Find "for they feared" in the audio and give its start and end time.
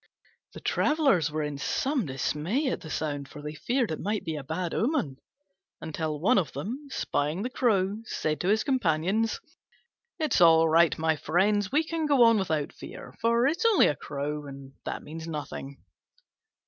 3.29-3.91